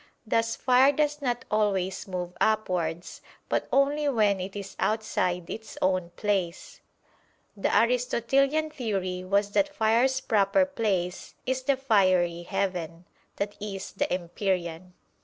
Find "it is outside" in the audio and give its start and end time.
4.39-5.47